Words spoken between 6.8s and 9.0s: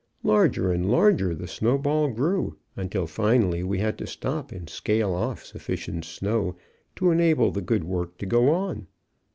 to enable the good work to go on.